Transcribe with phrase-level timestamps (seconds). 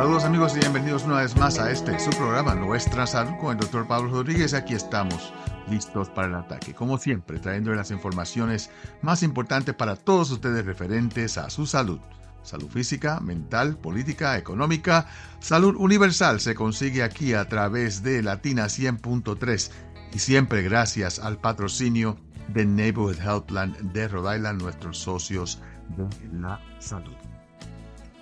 [0.00, 3.58] Saludos amigos y bienvenidos una vez más a este su programa Nuestra Salud con el
[3.58, 4.54] doctor Pablo Rodríguez.
[4.54, 5.30] Aquí estamos
[5.68, 8.70] listos para el ataque, como siempre, trayendo las informaciones
[9.02, 12.00] más importantes para todos ustedes referentes a su salud.
[12.42, 15.06] Salud física, mental, política, económica,
[15.38, 19.70] salud universal se consigue aquí a través de Latina 100.3
[20.14, 22.16] y siempre gracias al patrocinio
[22.48, 25.60] de Neighborhood Healthline de Rhode Island, nuestros socios
[25.90, 26.08] de
[26.40, 27.19] la salud.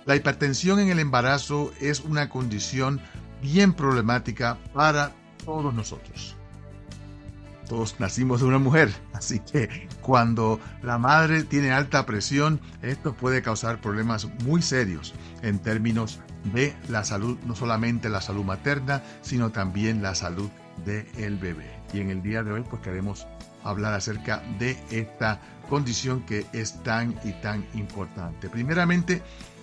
[0.09, 2.99] La hipertensión en el embarazo es una condición
[3.43, 5.11] bien problemática para
[5.45, 6.35] todos nosotros.
[7.67, 13.43] Todos nacimos de una mujer, así que cuando la madre tiene alta presión, esto puede
[13.43, 16.19] causar problemas muy serios en términos
[16.55, 20.49] de la salud, no solamente la salud materna, sino también la salud
[20.87, 21.69] del bebé.
[21.93, 23.27] Y en el día de hoy pues queremos
[23.63, 25.39] hablar acerca de esta
[25.69, 28.49] condición que es tan y tan importante.
[28.49, 29.21] Primeramente,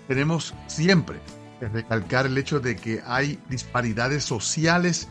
[0.08, 1.20] tenemos siempre
[1.60, 5.08] que recalcar el hecho de que hay disparidades sociales,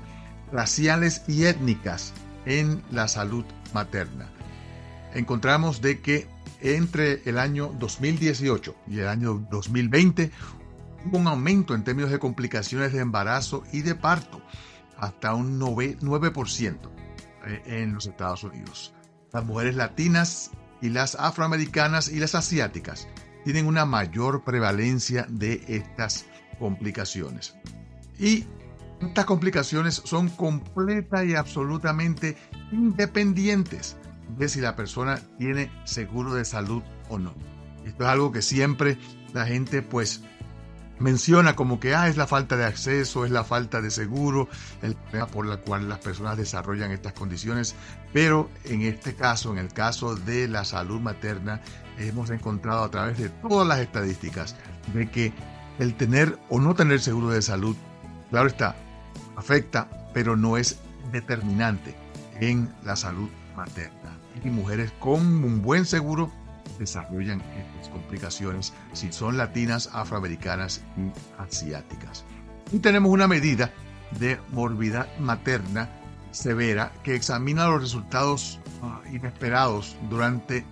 [0.52, 2.14] raciales y étnicas
[2.46, 4.30] en la salud materna.
[5.14, 6.28] Encontramos de que
[6.62, 10.32] entre el año 2018 y el año 2020
[11.06, 14.42] hubo un aumento en términos de complicaciones de embarazo y de parto,
[14.98, 16.96] hasta un 9%.
[17.46, 18.94] Eh, en los Estados Unidos.
[19.32, 23.08] Las mujeres latinas y las afroamericanas y las asiáticas
[23.46, 26.26] tienen una mayor prevalencia de estas
[26.60, 27.56] complicaciones.
[28.20, 28.46] Y
[29.00, 32.36] estas complicaciones son completa y absolutamente
[32.72, 33.98] independientes
[34.38, 37.34] de si la persona tiene seguro de salud o no.
[37.86, 38.98] Esto es algo que siempre
[39.32, 40.24] la gente pues
[41.00, 44.48] menciona como que ah, es la falta de acceso, es la falta de seguro,
[44.82, 47.76] el problema por el cual las personas desarrollan estas condiciones,
[48.14, 51.62] pero en este caso, en el caso de la salud materna,
[51.98, 54.56] hemos encontrado a través de todas las estadísticas
[54.94, 55.34] de que
[55.80, 57.76] el tener o no tener seguro de salud,
[58.30, 58.76] claro está,
[59.36, 60.80] afecta, pero no es
[61.12, 61.96] determinante
[62.40, 64.18] en la salud materna.
[64.44, 66.32] Y mujeres con un buen seguro
[66.80, 72.26] desarrollan estas complicaciones si son latinas, afroamericanas y asiáticas.
[72.72, 73.72] Y tenemos una medida
[74.20, 75.90] de morbidad materna
[76.32, 80.66] severa que examina los resultados ah, inesperados durante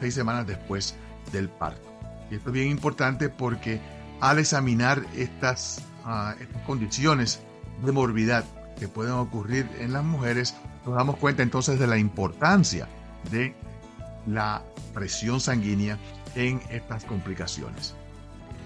[0.00, 0.94] seis semanas después
[1.32, 1.82] del parto.
[2.30, 3.80] Y esto es bien importante porque
[4.20, 7.40] al examinar estas, ah, estas condiciones
[7.84, 8.44] de morbidad
[8.78, 10.54] que pueden ocurrir en las mujeres,
[10.84, 12.88] nos damos cuenta entonces de la importancia
[13.30, 13.54] de
[14.26, 14.62] la
[14.94, 15.98] presión sanguínea
[16.34, 17.94] en estas complicaciones.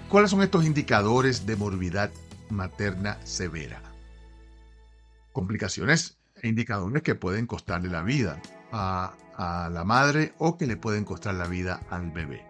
[0.09, 2.11] ¿Cuáles son estos indicadores de morbidad
[2.49, 3.81] materna severa?
[5.33, 8.41] Complicaciones e indicadores que pueden costarle la vida
[8.73, 12.45] a, la madre o que le pueden costar la vida al bebé.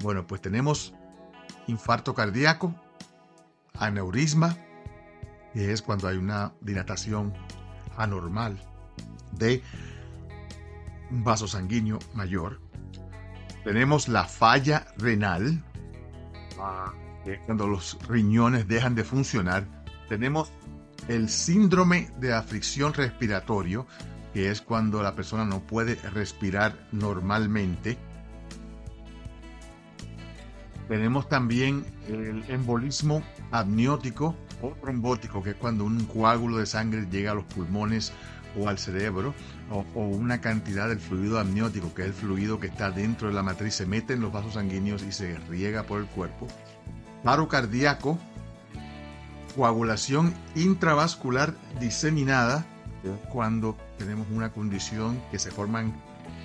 [0.00, 0.94] Bueno, pues tenemos
[1.66, 2.72] infarto cardíaco,
[3.74, 4.56] aneurisma,
[5.52, 7.34] que es cuando hay una dilatación
[7.96, 8.60] anormal
[9.32, 9.62] de
[11.10, 12.60] un vaso sanguíneo mayor.
[13.64, 15.62] Tenemos la falla renal,
[17.46, 19.66] cuando los riñones dejan de funcionar.
[20.08, 20.52] Tenemos
[21.08, 23.86] el síndrome de aflicción respiratorio,
[24.32, 27.98] que es cuando la persona no puede respirar normalmente.
[30.88, 37.32] Tenemos también el embolismo amniótico o trombótico, que es cuando un coágulo de sangre llega
[37.32, 38.12] a los pulmones
[38.58, 39.34] o al cerebro,
[39.70, 43.42] o, una cantidad del fluido amniótico, que es el fluido que está dentro de la
[43.42, 46.46] matriz, se mete en los vasos sanguíneos y se riega por el cuerpo.
[47.22, 48.18] Paro cardíaco,
[49.54, 52.66] coagulación intravascular diseminada,
[53.30, 55.94] cuando tenemos una condición que se forman,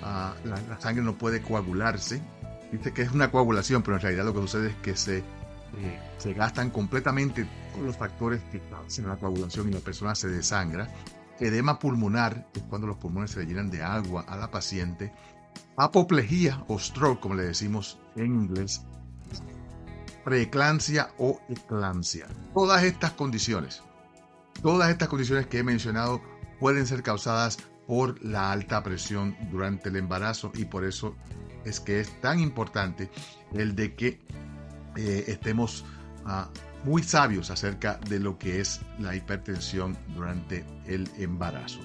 [0.02, 2.22] ah, la, sangre no puede coagularse.
[2.70, 6.00] Dice que es una coagulación, pero en realidad lo que sucede es que se, eh,
[6.18, 10.88] se gastan completamente todos los factores que hacen la coagulación y la persona se desangra
[11.42, 15.12] edema pulmonar, es cuando los pulmones se le llenan de agua a la paciente,
[15.76, 18.82] apoplejía o stroke, como le decimos en inglés,
[20.24, 22.28] preeclampsia o eclampsia.
[22.54, 23.82] Todas estas condiciones,
[24.62, 26.20] todas estas condiciones que he mencionado
[26.60, 31.16] pueden ser causadas por la alta presión durante el embarazo y por eso
[31.64, 33.10] es que es tan importante
[33.52, 34.20] el de que
[34.96, 35.84] eh, estemos
[36.24, 36.46] uh,
[36.84, 41.80] muy sabios acerca de lo que es la hipertensión durante el embarazo.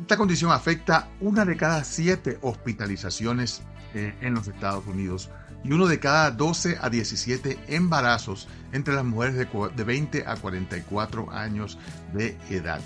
[0.00, 3.62] Esta condición afecta una de cada siete hospitalizaciones
[3.94, 5.30] eh, en los Estados Unidos
[5.64, 10.36] y uno de cada 12 a 17 embarazos entre las mujeres de, de 20 a
[10.36, 11.78] 44 años
[12.12, 12.80] de edad.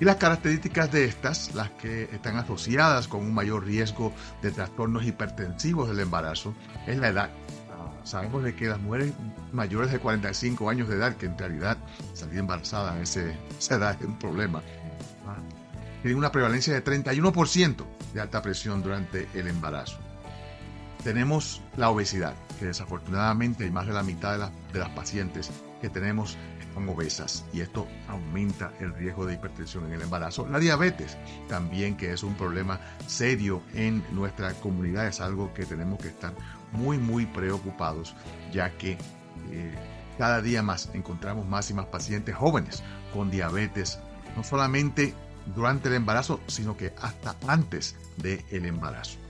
[0.00, 4.12] Y las características de estas, las que están asociadas con un mayor riesgo
[4.42, 6.52] de trastornos hipertensivos del embarazo,
[6.86, 7.30] es la edad
[8.06, 9.12] sabemos de que las mujeres
[9.52, 11.76] mayores de 45 años de edad, que en realidad
[12.14, 13.20] salir embarazada a esa
[13.70, 14.62] edad es un problema,
[16.02, 19.98] tienen una prevalencia de 31% de alta presión durante el embarazo.
[21.02, 25.50] Tenemos la obesidad, que desafortunadamente hay más de la mitad de, de las pacientes
[25.80, 26.36] que tenemos
[26.76, 30.46] son obesas y esto aumenta el riesgo de hipertensión en el embarazo.
[30.46, 31.16] La diabetes
[31.48, 36.34] también, que es un problema serio en nuestra comunidad, es algo que tenemos que estar
[36.72, 38.14] muy, muy preocupados,
[38.52, 38.98] ya que
[39.50, 39.74] eh,
[40.18, 42.82] cada día más encontramos más y más pacientes jóvenes
[43.14, 43.98] con diabetes,
[44.36, 45.14] no solamente
[45.54, 49.25] durante el embarazo, sino que hasta antes del embarazo.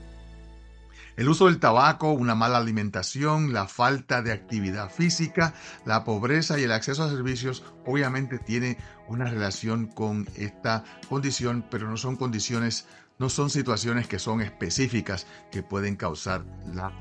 [1.17, 6.63] El uso del tabaco, una mala alimentación, la falta de actividad física, la pobreza y
[6.63, 8.77] el acceso a servicios obviamente tiene
[9.07, 12.85] una relación con esta condición, pero no son condiciones,
[13.17, 16.93] no son situaciones que son específicas que pueden causar la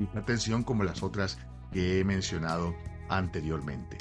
[0.00, 1.38] hipertensión como las otras
[1.70, 2.74] que he mencionado
[3.08, 3.96] anteriormente.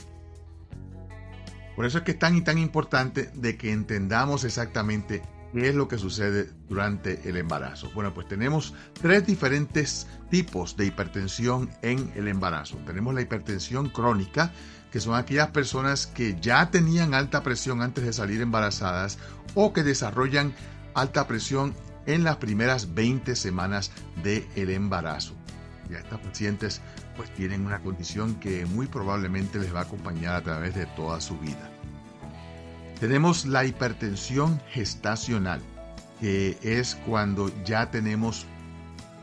[1.75, 5.21] Por eso es que es tan y tan importante de que entendamos exactamente
[5.53, 7.91] ¿Qué es lo que sucede durante el embarazo?
[7.93, 12.77] Bueno, pues tenemos tres diferentes tipos de hipertensión en el embarazo.
[12.85, 14.53] Tenemos la hipertensión crónica,
[14.91, 19.17] que son aquellas personas que ya tenían alta presión antes de salir embarazadas
[19.53, 20.53] o que desarrollan
[20.93, 21.73] alta presión
[22.05, 23.91] en las primeras 20 semanas
[24.23, 25.35] del embarazo.
[25.89, 26.81] Ya estas pacientes
[27.17, 31.19] pues tienen una condición que muy probablemente les va a acompañar a través de toda
[31.19, 31.70] su vida.
[33.01, 35.59] Tenemos la hipertensión gestacional,
[36.19, 38.45] que es cuando ya tenemos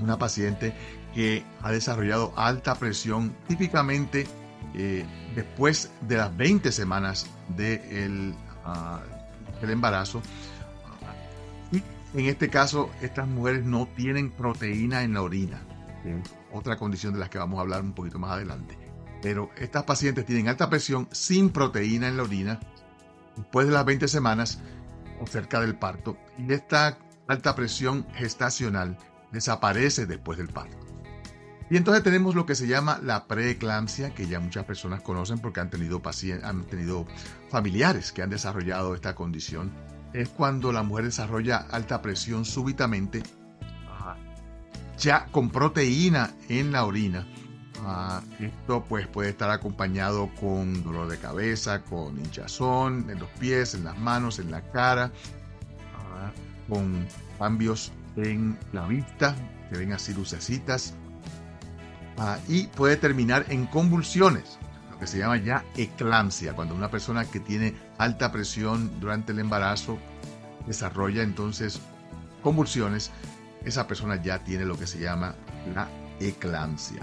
[0.01, 0.75] una paciente
[1.15, 4.27] que ha desarrollado alta presión, típicamente
[4.75, 7.27] eh, después de las 20 semanas
[7.57, 8.35] del
[8.65, 9.01] ah,
[9.63, 10.23] embarazo.
[11.71, 11.81] Y
[12.19, 15.63] en este caso, estas mujeres no tienen proteína en la orina,
[16.53, 18.77] otra condición de las que vamos a hablar un poquito más adelante.
[19.23, 22.59] Pero estas pacientes tienen alta presión sin proteína en la orina
[23.39, 24.61] después de las 20 semanas
[25.21, 28.99] o cerca del parto y esta alta presión gestacional
[29.33, 30.77] desaparece después del parto.
[31.71, 35.61] Y entonces tenemos lo que se llama la preeclampsia, que ya muchas personas conocen porque
[35.61, 36.01] han tenido,
[36.43, 37.07] han tenido
[37.51, 39.71] familiares que han desarrollado esta condición.
[40.15, 43.23] Es cuando la mujer desarrolla alta presión súbitamente,
[44.97, 47.27] ya con proteína en la orina,
[47.85, 53.75] Ah, esto pues puede estar acompañado con dolor de cabeza, con hinchazón en los pies,
[53.75, 55.13] en las manos, en la cara,
[55.97, 56.33] ah,
[56.69, 57.07] con
[57.39, 59.35] cambios en la vista,
[59.71, 60.95] que ven así lucecitas,
[62.19, 64.59] ah, y puede terminar en convulsiones,
[64.91, 69.39] lo que se llama ya eclampsia, cuando una persona que tiene alta presión durante el
[69.39, 69.99] embarazo
[70.67, 71.81] desarrolla entonces
[72.43, 73.13] convulsiones,
[73.65, 75.35] esa persona ya tiene lo que se llama
[75.75, 75.89] la
[76.21, 77.03] eclampsia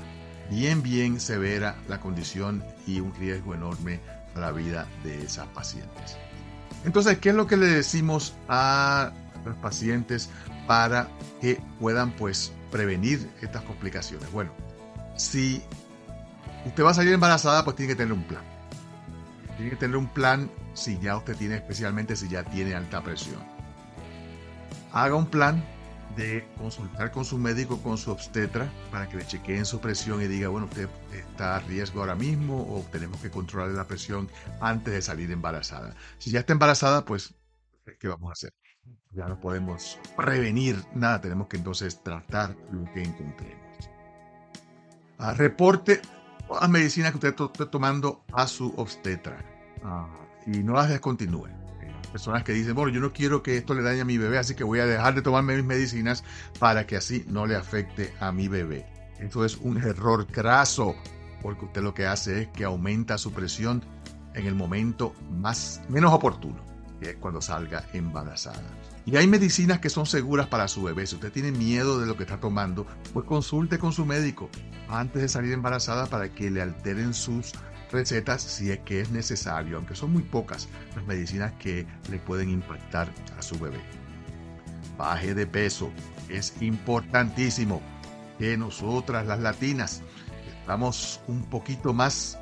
[0.50, 4.00] bien, bien severa la condición y un riesgo enorme
[4.36, 6.18] a la vida de esas pacientes.
[6.86, 9.12] Entonces, ¿qué es lo que le decimos a
[9.44, 10.30] los pacientes
[10.68, 11.08] para
[11.42, 14.32] que puedan pues prevenir estas complicaciones?
[14.32, 14.52] Bueno,
[15.16, 15.64] si
[16.66, 18.44] usted va a salir embarazada, pues tiene que tener un plan.
[19.58, 23.42] Tiene que tener un plan si ya usted tiene, especialmente si ya tiene alta presión.
[24.92, 25.64] Haga un plan
[26.16, 30.28] de consultar con su médico, con su obstetra, para que le chequeen su presión y
[30.28, 34.30] diga, bueno, usted está a riesgo ahora mismo o tenemos que controlar la presión
[34.62, 35.96] antes de salir embarazada.
[36.18, 37.36] Si ya está embarazada, pues,
[38.00, 38.54] ¿qué vamos a hacer?
[39.12, 43.90] Ya no podemos prevenir nada, tenemos que entonces tratar lo que encontremos.
[45.18, 46.02] Ah, reporte
[46.50, 49.44] las medicinas que usted esté tomando a su obstetra
[49.84, 50.08] ah,
[50.46, 51.65] y no las descontinúe
[52.16, 54.56] personas que dicen, bueno, yo no quiero que esto le dañe a mi bebé, así
[54.56, 56.24] que voy a dejar de tomarme mis medicinas
[56.60, 58.86] para que así no le afecte a mi bebé.
[59.20, 60.96] Eso es un error craso,
[61.42, 63.84] porque usted lo que hace es que aumenta su presión
[64.34, 66.64] en el momento más, menos oportuno,
[67.02, 68.64] que es cuando salga embarazada.
[69.06, 71.06] Y hay medicinas que son seguras para su bebé.
[71.08, 74.50] Si usted tiene miedo de lo que está tomando, pues consulte con su médico
[74.88, 77.52] antes de salir embarazada para que le alteren sus
[77.92, 82.50] recetas si es que es necesario, aunque son muy pocas las medicinas que le pueden
[82.50, 83.80] impactar a su bebé.
[84.98, 85.92] Baje de peso.
[86.30, 87.82] Es importantísimo
[88.40, 90.02] que nosotras las latinas
[90.60, 92.40] estamos un poquito más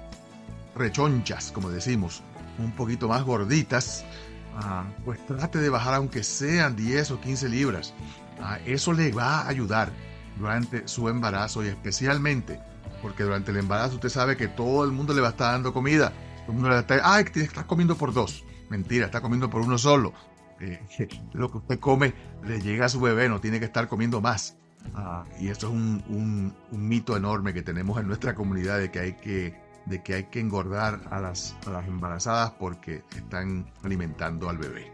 [0.75, 2.23] rechonchas, como decimos,
[2.57, 4.05] un poquito más gorditas,
[4.55, 7.93] ah, pues trate de bajar aunque sean 10 o 15 libras.
[8.39, 9.91] Ah, eso le va a ayudar
[10.37, 12.59] durante su embarazo y especialmente
[13.03, 15.73] porque durante el embarazo usted sabe que todo el mundo le va a estar dando
[15.73, 16.13] comida.
[16.45, 18.45] Todo el mundo le va a estar, ay, que estás comiendo por dos.
[18.69, 20.13] Mentira, está comiendo por uno solo.
[20.61, 20.81] Eh,
[21.33, 22.13] lo que usted come
[22.45, 24.57] le llega a su bebé, no tiene que estar comiendo más.
[24.95, 29.13] Ah, y esto es un, mito enorme que tenemos en nuestra comunidad de que hay
[29.13, 34.57] que, de que, hay que engordar a las, a las embarazadas porque están alimentando al
[34.57, 34.91] bebé.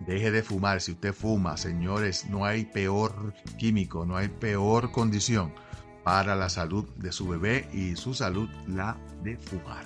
[0.00, 0.80] Deje de fumar.
[0.80, 5.52] Si usted fuma, señores, no hay peor químico, no hay peor condición
[6.08, 9.84] para la salud de su bebé y su salud la de fumar.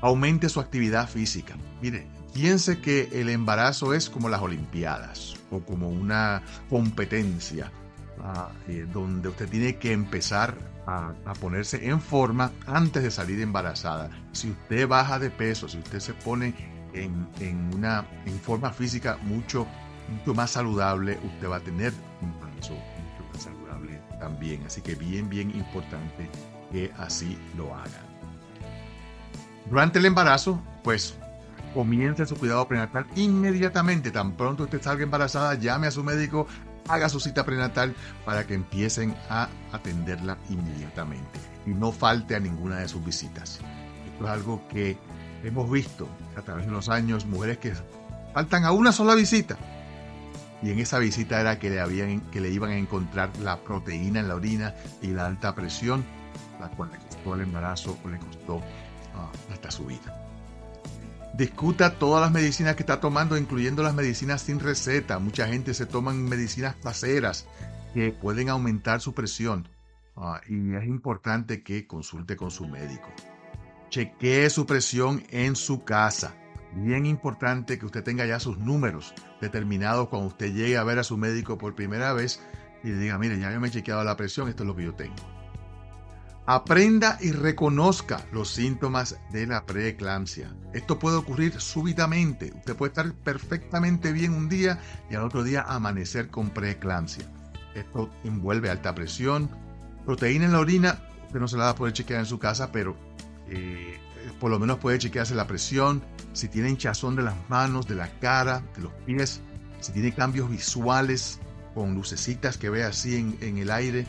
[0.00, 1.56] Aumente su actividad física.
[1.82, 7.72] Mire, piense que el embarazo es como las Olimpiadas o como una competencia
[8.22, 14.10] ah, eh, donde usted tiene que empezar a, ponerse en forma antes de salir embarazada.
[14.30, 16.54] Si usted baja de peso, si usted se pone
[16.92, 18.06] en, una
[18.44, 19.66] forma física mucho,
[20.08, 22.32] mucho más saludable, usted va a tener un
[24.18, 24.64] también.
[24.66, 26.28] Así que bien, bien importante
[26.72, 28.06] que así lo hagan.
[29.68, 31.16] Durante el embarazo, pues
[31.74, 34.10] comience su cuidado prenatal inmediatamente.
[34.10, 36.46] Tan pronto usted salga embarazada, llame a su médico,
[36.88, 37.94] haga su cita prenatal
[38.24, 43.60] para que empiecen a atenderla inmediatamente y no falte a ninguna de sus visitas.
[44.12, 44.96] Esto es algo que
[45.44, 47.74] hemos visto a través de los años, mujeres que
[48.32, 49.56] faltan a una sola visita.
[50.62, 54.20] Y en esa visita era que le, habían, que le iban a encontrar la proteína
[54.20, 56.04] en la orina y la alta presión,
[56.60, 58.62] la cual le costó el embarazo o le costó
[59.14, 60.22] ah, hasta su vida.
[61.36, 65.18] Discuta todas las medicinas que está tomando, incluyendo las medicinas sin receta.
[65.18, 67.46] Mucha gente se toma medicinas caseras
[67.92, 69.68] que pueden aumentar su presión.
[70.16, 73.08] Ah, y es importante que consulte con su médico.
[73.90, 76.34] Chequee su presión en su casa.
[76.74, 81.04] Bien importante que usted tenga ya sus números determinados cuando usted llegue a ver a
[81.04, 82.40] su médico por primera vez
[82.82, 84.84] y le diga, mire, ya yo me he chequeado la presión, esto es lo que
[84.84, 85.14] yo tengo.
[86.48, 90.54] Aprenda y reconozca los síntomas de la preeclampsia.
[90.72, 92.52] Esto puede ocurrir súbitamente.
[92.54, 94.78] Usted puede estar perfectamente bien un día
[95.10, 97.26] y al otro día amanecer con preeclampsia.
[97.74, 99.50] Esto envuelve alta presión,
[100.04, 101.00] proteína en la orina.
[101.26, 102.96] Usted no se la va a poder chequear en su casa, pero
[103.48, 103.98] eh,
[104.38, 106.04] por lo menos puede chequearse la presión.
[106.36, 109.40] Si tiene hinchazón de las manos, de la cara, de los pies,
[109.80, 111.40] si tiene cambios visuales
[111.74, 114.06] con lucecitas que ve así en, el aire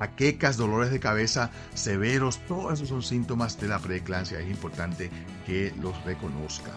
[0.00, 4.40] jaquecas, dolores de cabeza severos, todos esos son síntomas de la preeclampsia.
[4.40, 5.08] Es importante
[5.46, 6.72] que los reconozca.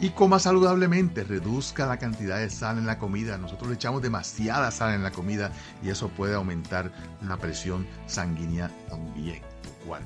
[0.00, 3.36] Y coma saludablemente, reduzca la cantidad de sal en la comida.
[3.36, 8.70] Nosotros le echamos demasiada sal en la comida y eso puede aumentar la presión sanguínea
[8.88, 10.02] también, lo cual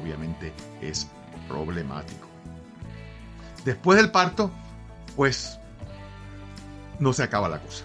[0.00, 1.08] obviamente es
[1.46, 2.35] problemático.
[3.66, 4.52] Después del parto,
[5.16, 5.58] pues
[7.00, 7.84] no se acaba la cosa.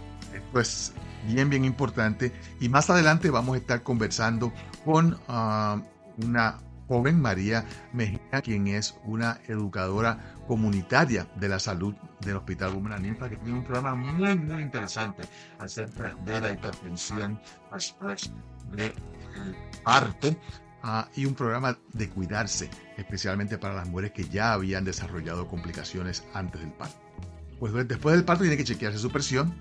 [0.52, 0.94] Pues
[1.26, 2.32] bien, bien importante.
[2.60, 4.54] Y más adelante vamos a estar conversando
[4.86, 5.82] con ah,
[6.24, 13.28] una joven, María Mejía, quien es una educadora comunitaria de la salud del Hospital Ninfa,
[13.28, 15.24] que tiene un programa muy, muy interesante
[15.58, 17.42] acerca de la hipertensión
[17.74, 18.32] después
[18.72, 18.94] de
[19.84, 20.36] parto.
[20.84, 26.24] Ah, y un programa de cuidarse, especialmente para las mujeres que ya habían desarrollado complicaciones
[26.34, 27.00] antes del parto.
[27.60, 29.54] Pues después del parto tiene que chequearse su presión,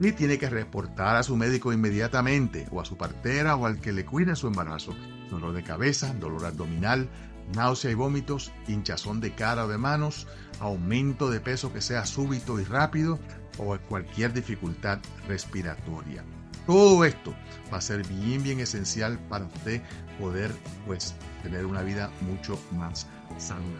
[0.00, 3.92] y tiene que reportar a su médico inmediatamente o a su partera o al que
[3.92, 4.94] le cuide su embarazo.
[5.30, 7.08] Dolor de cabeza, dolor abdominal,
[7.54, 10.26] náusea y vómitos, hinchazón de cara o de manos,
[10.60, 13.18] aumento de peso que sea súbito y rápido
[13.58, 16.24] o cualquier dificultad respiratoria.
[16.66, 17.34] Todo esto
[17.72, 19.82] va a ser bien, bien esencial para usted
[20.18, 20.52] poder
[20.86, 23.06] pues, tener una vida mucho más
[23.38, 23.78] saludable.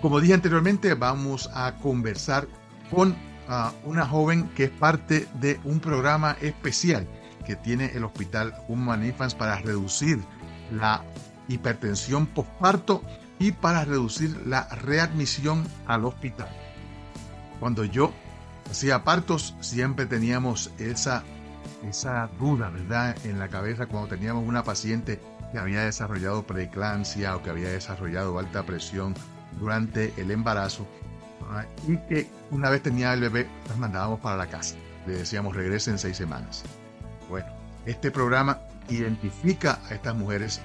[0.00, 2.46] Como dije anteriormente, vamos a conversar
[2.90, 3.16] con
[3.48, 7.06] a una joven que es parte de un programa especial
[7.44, 10.18] que tiene el Hospital Human Infants para reducir
[10.72, 11.04] la
[11.48, 13.02] hipertensión postparto
[13.38, 16.48] y para reducir la readmisión al hospital.
[17.60, 18.12] Cuando yo
[18.70, 21.22] hacía partos, siempre teníamos esa,
[21.88, 25.20] esa duda, ¿verdad?, en la cabeza cuando teníamos una paciente
[25.52, 29.14] que había desarrollado preeclampsia o que había desarrollado alta presión
[29.58, 30.86] durante el embarazo
[31.86, 34.76] y que una vez tenía el bebé, las mandábamos para la casa.
[35.06, 36.64] Le decíamos regresen seis semanas.
[37.28, 37.46] Bueno,
[37.86, 40.60] este programa identifica a estas mujeres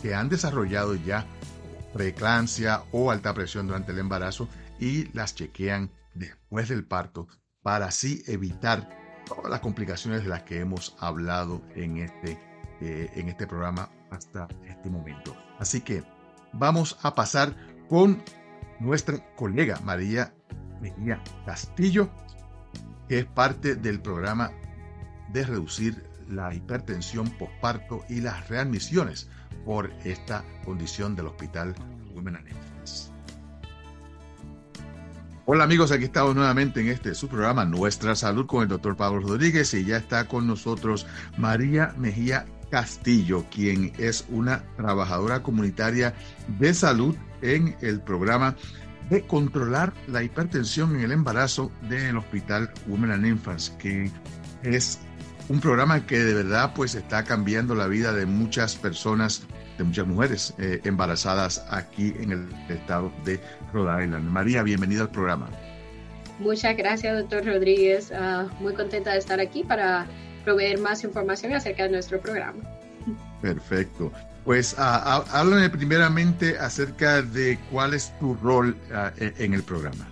[0.00, 1.26] que han desarrollado ya
[1.92, 7.28] preeclampsia o alta presión durante el embarazo y las chequean después del parto
[7.62, 12.38] para así evitar todas las complicaciones de las que hemos hablado en este,
[12.80, 15.36] eh, en este programa hasta este momento.
[15.58, 16.04] Así que
[16.52, 17.54] vamos a pasar
[17.88, 18.22] con
[18.80, 20.34] nuestra colega María
[20.80, 22.10] Mejía Castillo,
[23.08, 24.50] que es parte del programa
[25.32, 29.28] de reducir la hipertensión postparto y las readmisiones
[29.64, 31.74] por esta condición del Hospital
[32.14, 33.11] Women and
[35.44, 39.26] Hola amigos, aquí estamos nuevamente en este su programa Nuestra Salud con el doctor Pablo
[39.26, 41.04] Rodríguez y ya está con nosotros
[41.36, 46.14] María Mejía Castillo, quien es una trabajadora comunitaria
[46.60, 48.54] de salud en el programa
[49.10, 54.12] de controlar la hipertensión en el embarazo del Hospital Women and Infants, que
[54.62, 55.00] es
[55.48, 59.42] un programa que de verdad pues está cambiando la vida de muchas personas
[59.82, 63.40] de muchas mujeres eh, embarazadas aquí en el estado de
[63.72, 64.30] Rhode Island.
[64.30, 65.48] María, bienvenida al programa.
[66.38, 68.12] Muchas gracias, doctor Rodríguez.
[68.12, 70.06] Ah, muy contenta de estar aquí para
[70.44, 72.62] proveer más información acerca de nuestro programa.
[73.40, 74.12] Perfecto.
[74.44, 80.11] Pues uh, háblame primeramente acerca de cuál es tu rol ah, e, en el programa.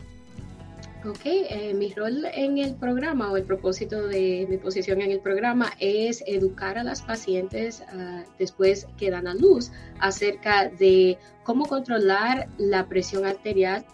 [1.03, 5.21] Ok, eh, mi rol en el programa o el propósito de mi posición en el
[5.21, 11.65] programa es educar a las pacientes uh, después que dan a luz acerca de cómo
[11.65, 13.87] controlar la presión arterial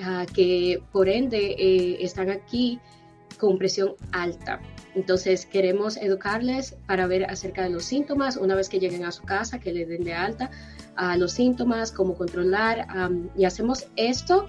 [0.00, 2.80] uh, que por ende eh, están aquí
[3.38, 4.58] con presión alta.
[4.94, 9.22] Entonces queremos educarles para ver acerca de los síntomas una vez que lleguen a su
[9.24, 10.50] casa, que le den de alta
[10.96, 14.48] a los síntomas, cómo controlar um, y hacemos esto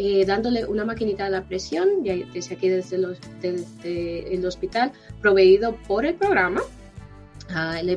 [0.00, 5.74] eh, dándole una maquinita de la presión, desde aquí desde, los, desde, el hospital, proveído
[5.88, 6.62] por el programa.
[7.50, 7.96] Ah, le,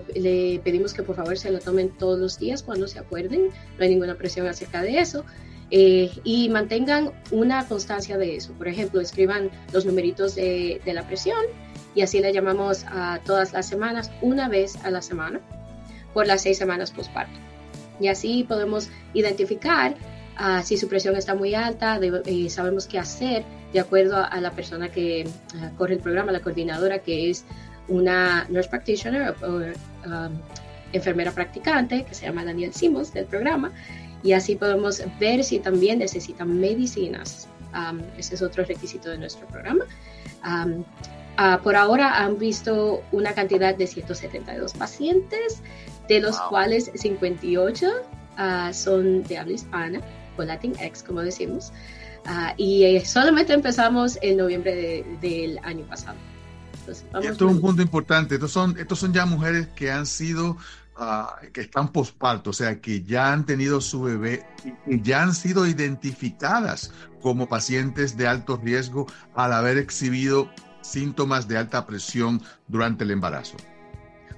[0.64, 3.90] pedimos que por favor se lo tomen todos los días cuando se acuerden, no hay
[3.90, 5.24] ninguna presión acerca de eso.
[5.70, 8.52] Eh, y mantengan una constancia de eso.
[8.54, 11.46] Por ejemplo, escriban los numeritos de, de la presión
[11.94, 15.40] y así le llamamos a todas las semanas, una vez a la semana,
[16.16, 17.38] por las seis semanas postparto.
[18.00, 19.96] Y así podemos identificar
[20.38, 24.52] Ah, si su presión está muy alta, eh, sabemos qué hacer de acuerdo a, la
[24.52, 27.46] persona que ah, corre el programa, la coordinadora, que es
[27.88, 30.40] una nurse practitioner o um,
[30.94, 33.72] enfermera practicante, que se llama Daniel Simons del programa,
[34.24, 37.48] y así podemos ver si también necesitan medicinas.
[37.74, 39.86] Um, ese es otro requisito de nuestro programa.
[40.46, 40.84] Um,
[41.38, 45.62] ah, por ahora han visto una cantidad de 172 pacientes,
[46.08, 47.88] de los cuales 58
[48.72, 50.02] son de habla hispana
[50.38, 51.72] o Latinx, como decimos.
[52.26, 56.18] Ah, y eh, solamente empezamos en noviembre del año pasado.
[56.88, 58.36] esto es un punto importante.
[58.36, 60.58] Estos son, estos son ya mujeres que han sido,
[60.96, 64.46] ah, que están posparto, o sea, que ya han tenido su bebé
[64.86, 70.50] y ya han sido identificadas como pacientes de alto riesgo al haber exhibido
[70.82, 73.58] síntomas de alta presión durante el embarazo.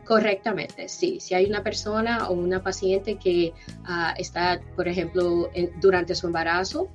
[0.06, 1.20] Correctamente, sí.
[1.22, 3.54] Si hay una persona o una paciente que
[3.86, 6.90] ah, está, por ejemplo, durante su embarazo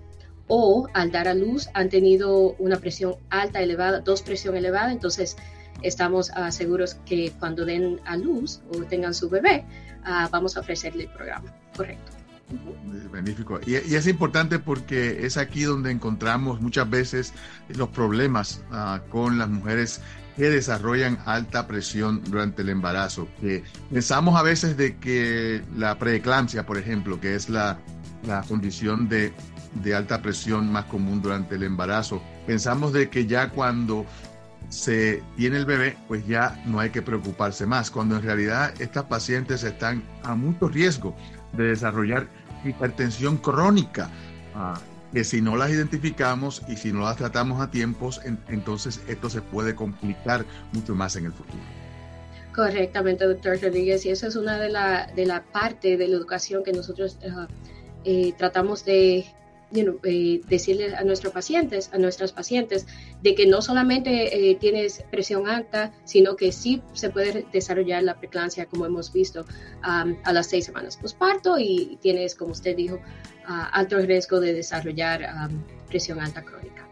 [0.47, 5.37] o al dar a luz han tenido una presión alta, elevada, dos presión elevada, entonces
[5.83, 9.65] estamos uh, seguros que cuando den a luz o tengan su bebé,
[10.05, 11.55] ah, vamos a ofrecerle el programa.
[11.77, 12.13] Correcto.
[13.13, 13.61] Magnífico.
[13.67, 17.35] Y, y, es importante porque es aquí donde encontramos muchas veces
[17.69, 18.63] los problemas
[19.11, 20.01] con las mujeres
[20.39, 23.27] que desarrollan alta presión durante el embarazo.
[23.91, 27.77] Pensamos a veces de que la preeclampsia, por ejemplo, que es la,
[28.25, 29.33] la condición de,
[29.83, 34.07] de, alta presión más común durante el embarazo, pensamos de que ya cuando
[34.69, 39.05] se tiene el bebé, pues ya no hay que preocuparse más, cuando en realidad estas
[39.05, 41.17] pacientes están a mucho riesgo
[41.53, 42.29] de desarrollar
[42.65, 44.09] hipertensión crónica.
[44.55, 44.79] Ah,
[45.13, 49.41] que si no las identificamos y si no las tratamos a tiempos, entonces esto se
[49.41, 51.59] puede complicar mucho más en el futuro.
[52.55, 56.65] Correctamente, doctor Rodríguez, y eso es una de la, de la parte de la educación
[56.65, 57.19] que nosotros
[58.05, 59.25] eh, tratamos de
[59.71, 62.87] eh, decirle a nuestros pacientes, a nuestras pacientes,
[63.23, 68.19] de que no solamente eh, tienes presión alta, sino que sí se puede desarrollar la
[68.19, 69.45] preeclampsia, como hemos visto,
[69.83, 72.99] a las seis semanas postparto y tienes, como usted dijo,
[73.47, 75.27] alto riesgo de desarrollar
[75.89, 76.89] presión alta crónica.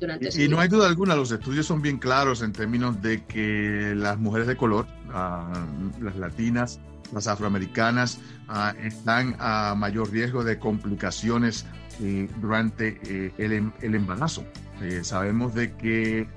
[0.00, 3.24] Durante y, y no hay duda alguna, los estudios son bien claros en términos de
[3.24, 6.78] que las mujeres de color, las latinas,
[7.12, 8.18] las afroamericanas
[8.48, 11.64] ah, están a mayor riesgo de complicaciones
[12.00, 14.44] eh, durante eh, em, el, embarazo.
[14.80, 16.28] Eh, sabemos de que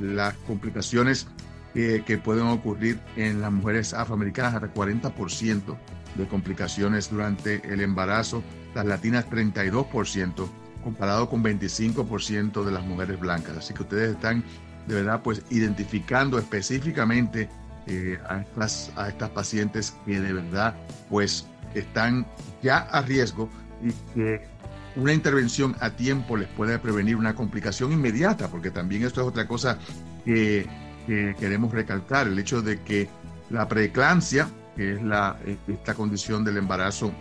[0.00, 1.26] las complicaciones
[1.74, 5.76] que pueden ocurrir en las mujeres afroamericanas, hasta 40%
[6.16, 8.42] de complicaciones durante el embarazo,
[8.74, 10.48] las latinas 32%,
[10.84, 13.56] comparado con 25% de las mujeres blancas.
[13.56, 14.44] Así que ustedes están
[14.86, 17.48] de verdad pues identificando específicamente
[17.86, 20.74] eh, a, estas, pacientes que de verdad
[21.10, 22.26] pues están
[22.62, 23.48] ya a riesgo
[23.82, 24.46] y que
[24.94, 29.48] una intervención a tiempo les puede prevenir una complicación inmediata, porque también esto es otra
[29.48, 29.78] cosa
[30.24, 30.66] que,
[31.06, 33.08] queremos recalcar, el hecho de que
[33.50, 37.12] la preeclampsia, que es la, esta condición del embarazo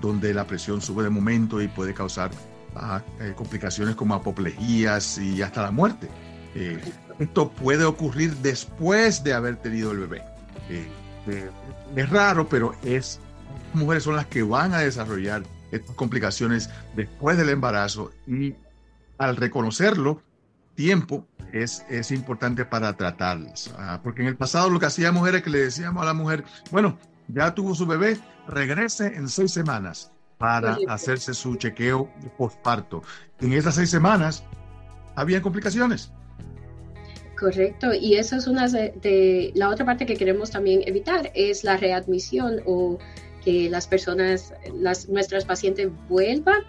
[0.00, 2.30] donde la presión sube de momento y puede causar
[2.74, 6.08] a eh, complicaciones como apoplejías y hasta la muerte.
[6.54, 6.80] Eh,
[7.18, 10.22] esto puede ocurrir después de haber tenido el bebé.
[11.96, 13.20] es raro, pero es
[13.72, 18.54] mujeres son las que van a desarrollar estas complicaciones después del embarazo y
[19.18, 20.22] al reconocerlo,
[20.74, 23.74] tiempo es, es importante para tratarlas.
[23.78, 26.44] Ah, porque en el pasado lo que hacíamos era que le decíamos a la mujer,
[26.70, 26.98] bueno,
[27.28, 33.02] ya tuvo su bebé, regrese en seis semanas para hacerse su chequeo postparto.
[33.40, 34.44] En esas seis semanas
[35.14, 36.12] había complicaciones.
[37.38, 41.76] Correcto, y eso es una de, la otra parte que queremos también evitar es la
[41.76, 42.98] readmisión o
[43.44, 46.62] que las personas, las, nuestras pacientes vuelvan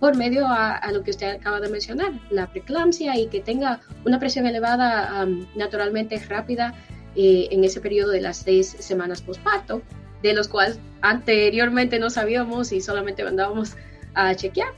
[0.00, 4.18] por medio a, lo que usted acaba de mencionar, la preeclampsia y que tenga una
[4.18, 6.74] presión elevada naturalmente rápida
[7.14, 9.80] eh, en ese periodo de las seis semanas postparto,
[10.22, 13.76] de los cuales anteriormente no sabíamos y solamente mandábamos
[14.14, 14.68] a chequear.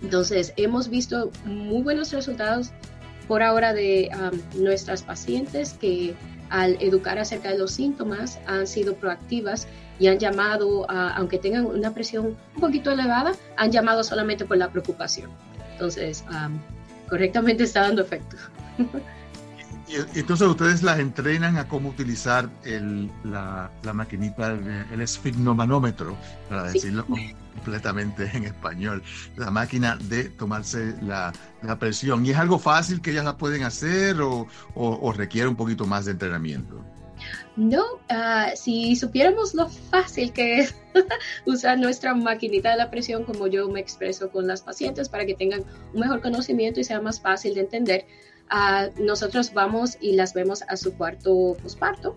[0.00, 2.72] Entonces, hemos visto muy buenos resultados
[3.26, 4.10] por ahora de
[4.56, 6.14] nuestras pacientes que
[6.50, 9.66] al educar acerca de los síntomas han sido proactivas
[9.98, 14.70] y han llamado, aunque tengan una presión un poquito elevada, han llamado solamente por la
[14.70, 15.30] preocupación.
[15.72, 16.24] Entonces,
[17.08, 18.36] correctamente está dando efecto.
[19.86, 24.52] Y, entonces ustedes las entrenan a cómo utilizar el, la, la, maquinita,
[24.90, 26.16] el, esfigmomanómetro,
[26.48, 27.04] para decirlo
[27.54, 29.02] completamente en español,
[29.36, 32.24] la máquina de tomarse la, la, presión.
[32.26, 36.04] ¿Y es algo fácil que ellas la pueden hacer o, o requiere un poquito más
[36.04, 36.84] de entrenamiento?
[37.56, 40.74] No, ah, si supiéramos lo fácil que es
[41.46, 45.34] usar nuestra maquinita de la presión, como yo me expreso con las pacientes, para que
[45.34, 48.06] tengan un mejor conocimiento y sea más fácil de entender,
[48.50, 52.16] uh, nosotros vamos y las vemos a su cuarto posparto.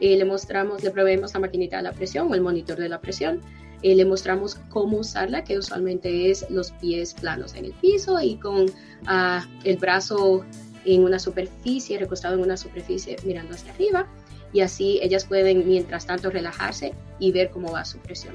[0.00, 3.00] Eh, le mostramos, le proveemos la maquinita de la presión o el monitor de la
[3.00, 3.42] presión.
[3.82, 8.36] Eh, le mostramos cómo usarla, que usualmente es los pies planos en el piso y
[8.36, 10.44] con uh, el brazo
[10.84, 14.06] en una superficie, recostado en una superficie mirando hacia arriba
[14.52, 18.34] y así ellas pueden mientras tanto relajarse y ver cómo va su presión.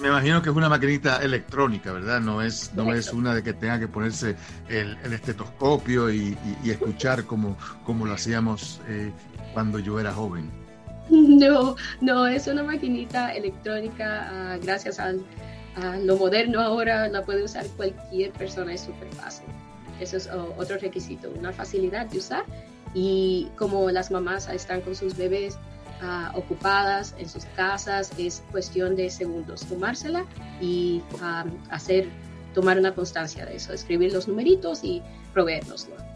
[0.00, 2.20] Me imagino que es una maquinita electrónica, ¿verdad?
[2.20, 4.34] No es, no es una de que tenga que ponerse
[4.68, 9.12] el, estetoscopio y, escuchar como, como lo hacíamos eh,
[9.52, 10.61] cuando yo era joven.
[11.42, 15.12] No, no, es una maquinita electrónica, ah, gracias a
[16.02, 19.46] lo moderno ahora la puede usar cualquier persona, es súper fácil.
[20.00, 22.44] Eso es oh, otro requisito, una facilidad de usar
[22.94, 25.58] y como las mamás están con sus bebés
[26.00, 30.24] ah, ocupadas en sus casas, es cuestión de segundos tomársela
[30.60, 31.02] y
[31.70, 32.08] hacer,
[32.54, 35.02] tomar una constancia de eso, escribir los numeritos y
[35.34, 36.11] proveernoslo.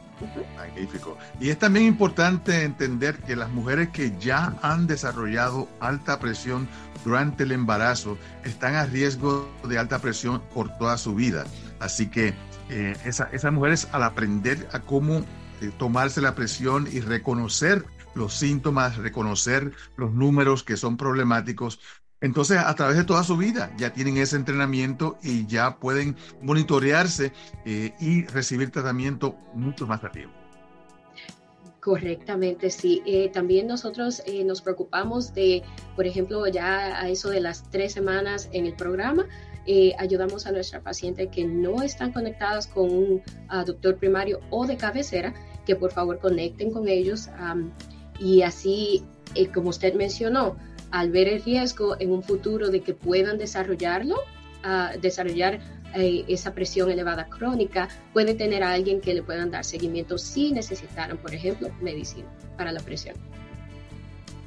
[0.56, 1.18] Magnífico.
[1.40, 6.68] Y es también importante entender que las mujeres que ya han desarrollado alta presión
[7.04, 11.44] durante el embarazo están a riesgo de alta presión por toda su vida.
[11.80, 12.34] Así que
[12.68, 15.18] eh, esas mujeres al aprender a cómo
[15.60, 21.80] eh, tomarse la presión y reconocer los síntomas, reconocer los números que son problemáticos.
[22.26, 27.32] Entonces, a través de toda su vida ya tienen ese entrenamiento y ya pueden monitorearse
[27.64, 30.30] eh, y recibir tratamiento mucho más rápido.
[31.80, 33.00] Correctamente, sí.
[33.06, 35.62] Eh, también nosotros nos preocupamos de,
[35.94, 39.26] por ejemplo, ya a eso de las tres semanas en el programa,
[39.98, 43.22] ayudamos a nuestra paciente que no están conectadas con un
[43.64, 45.32] doctor primario o de cabecera
[45.64, 47.28] que por favor conecten con ellos
[48.18, 49.02] y así,
[49.34, 50.56] eh, como usted mencionó,
[50.90, 55.60] al ver el riesgo en un futuro de que puedan desarrollarlo, uh, desarrollar
[55.94, 60.52] eh, esa presión elevada crónica, puede tener a alguien que le puedan dar seguimiento si
[60.52, 63.16] necesitaran, por ejemplo, medicina para la presión.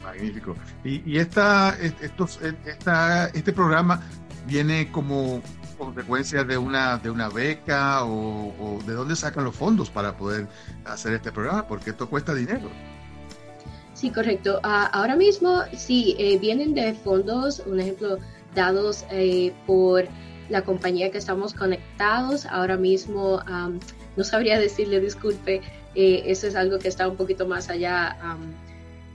[0.03, 0.55] Magnífico.
[0.83, 4.01] Y, y esta, estos, esta, este programa
[4.47, 5.41] viene como
[5.79, 10.47] consecuencia de una, de una beca o, de dónde sacan los fondos para poder
[10.85, 11.65] hacer este programa?
[11.67, 12.69] Porque esto cuesta dinero.
[13.99, 14.61] Sí, correcto.
[14.63, 18.17] Ah, ahora mismo sí, eh, vienen de fondos, un ejemplo,
[18.55, 20.07] dados eh, por
[20.47, 22.45] la compañía que estamos conectados.
[22.45, 23.41] Ahora mismo
[24.15, 25.61] no sabría decirle, disculpe,
[25.95, 28.15] eh, eso es algo que está un poquito más allá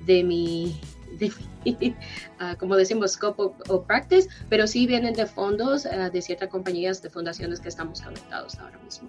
[0.04, 0.78] de mi
[2.38, 7.00] Ah, como decimos, scope o, practice, pero sí vienen de fondos ah, de ciertas compañías,
[7.00, 9.08] de fundaciones que estamos conectados ahora mismo.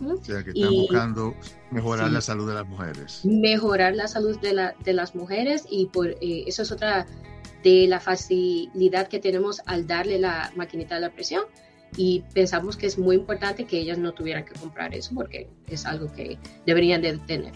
[0.00, 1.34] O sea, que están buscando
[1.70, 3.20] mejorar la salud de las mujeres.
[3.24, 7.06] Mejorar la salud de, la, de las mujeres y por eh, eso es otra
[7.62, 11.44] de la facilidad que tenemos al darle la maquinita de la presión
[11.96, 15.84] y pensamos que es muy importante que ellas no tuvieran que comprar eso porque es
[15.84, 17.52] algo que deberían de tener.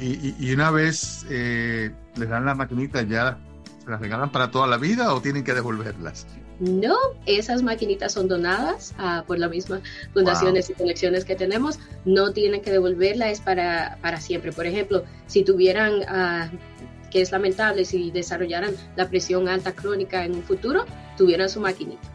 [0.00, 3.38] Y, una vez eh, les dan la maquinita, ¿ya
[3.86, 6.26] las regalan para toda la vida o tienen que devolverlas?
[6.64, 6.96] No,
[7.26, 12.62] esas maquinitas son donadas uh, por las mismas fundaciones y colecciones que tenemos, no tienen
[12.62, 14.50] que devolverla, es para, para siempre.
[14.52, 20.34] Por ejemplo, si tuvieran, uh, que es lamentable, si desarrollaran la presión alta crónica en
[20.34, 22.08] un futuro, tuvieran su maquinita.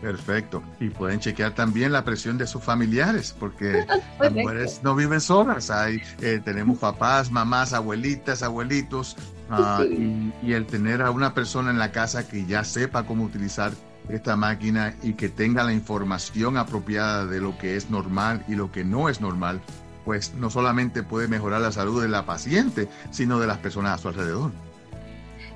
[0.00, 0.62] Perfecto.
[0.78, 3.84] Y pueden chequear también la presión de sus familiares, porque
[4.20, 5.70] las mujeres no viven solas.
[5.70, 9.16] Hay, eh, tenemos papás, mamás, abuelitas, abuelitos,
[9.80, 13.24] uh, y, y, el tener a una persona en la casa que ya sepa cómo
[13.24, 13.72] utilizar
[14.08, 18.70] esta máquina y que tenga la información apropiada de lo que es normal y lo
[18.70, 19.60] que no es normal,
[20.04, 23.98] pues no solamente puede mejorar la salud de la paciente, sino de las personas a
[23.98, 24.52] su alrededor.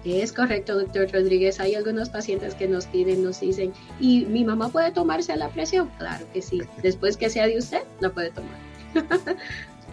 [0.05, 1.61] Es correcto, doctor Rodríguez.
[1.61, 5.91] Hay algunos pacientes que nos piden, nos dicen, ¿y mi mamá puede tomarse la presión?
[5.99, 6.63] Claro que sí.
[6.83, 8.57] Después que sea de usted, la puede tomar.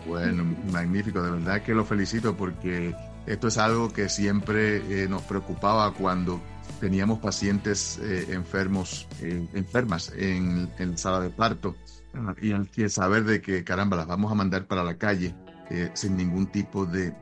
[0.08, 1.22] bueno, magnífico.
[1.22, 2.96] De verdad que lo felicito porque
[3.28, 6.42] esto es algo que siempre eh, nos preocupaba cuando
[6.80, 11.76] teníamos pacientes eh, enfermos, eh, enfermas en, en, sala de parto
[12.42, 15.36] y el saber de que, caramba, las vamos a mandar para la calle
[15.70, 17.14] eh, sin ningún tipo de,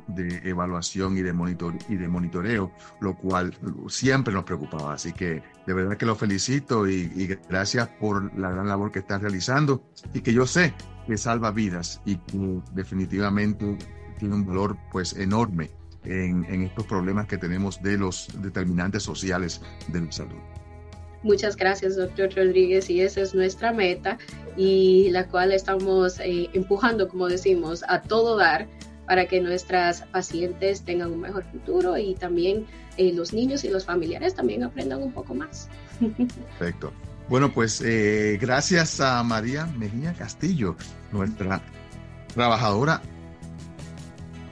[0.44, 4.94] evaluación y de, monitor, y de monitoreo, lo cual siempre nos preocupaba.
[4.94, 9.22] Así que de verdad que lo felicito y, gracias por la gran labor que están
[9.22, 10.76] realizando y que yo sé
[11.08, 13.78] que salva vidas y que definitivamente
[14.20, 15.72] tiene un valor pues enorme
[16.06, 20.40] en, en estos problemas que tenemos de los determinantes sociales de la salud.
[21.26, 24.20] Muchas gracias, doctor Rodríguez, y esa es nuestra meta
[24.56, 28.68] y la cual estamos eh, empujando, como decimos, a todo dar
[29.08, 33.86] para que nuestras pacientes tengan un mejor futuro y también eh, los niños y los
[33.86, 35.68] familiares también aprendan un poco más.
[36.60, 36.94] Perfecto.
[37.28, 40.76] Bueno, pues eh, gracias a María Mejía Castillo,
[41.12, 41.60] nuestra
[42.36, 43.02] trabajadora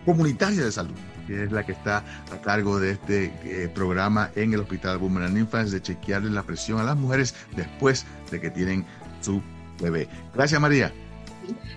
[0.08, 0.96] comunitaria de salud
[1.28, 5.38] que es la que está a cargo de este eh, programa en el Hospital Women
[5.38, 8.86] Infants, de chequearle la presión a las mujeres después de que tienen
[9.22, 9.42] su
[9.82, 10.08] bebé.
[10.34, 10.92] Gracias, María.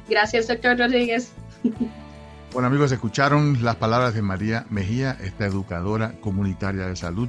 [0.08, 1.32] Gracias, doctor Rodríguez.
[2.52, 7.28] Bueno, amigos, escucharon las palabras de María Mejía, esta educadora comunitaria de salud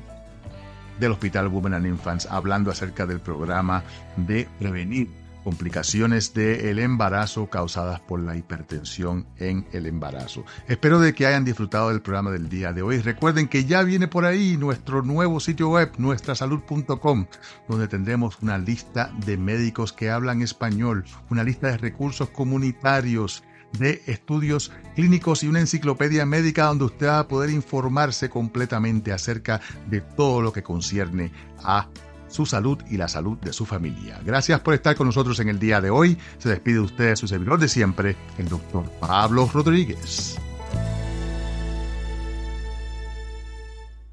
[0.99, 3.83] del Hospital Women Infants, hablando acerca del programa
[4.15, 5.09] de prevenir
[5.47, 10.43] complicaciones del embarazo causadas por la hipertensión en el embarazo.
[10.67, 12.99] Espero de que hayan disfrutado del programa del día de hoy.
[12.99, 17.27] Recuerden que ya viene por ahí nuestro nuevo sitio web, nuestrasalud.com,
[17.69, 23.41] donde tendremos una lista de médicos que hablan español, una lista de recursos comunitarios,
[23.79, 29.61] de estudios clínicos y una enciclopedia médica donde usted va a poder informarse completamente acerca
[29.89, 31.31] de todo lo que concierne
[31.63, 31.87] a
[32.27, 34.19] su salud y la salud de su familia.
[34.23, 36.17] Gracias por estar con nosotros en el día de hoy.
[36.37, 40.37] Se despide de usted su servidor de siempre, el doctor Pablo Rodríguez.